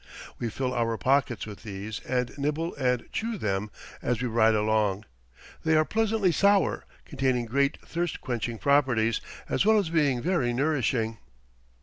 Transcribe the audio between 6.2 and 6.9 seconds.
sour,